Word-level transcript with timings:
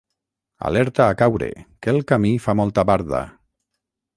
Alerta 0.69 1.03
a 1.09 1.17
caure, 1.19 1.49
que 1.83 1.93
el 1.99 2.01
camí 2.13 2.33
fa 2.47 2.57
molta 2.61 2.87
barda. 2.93 3.21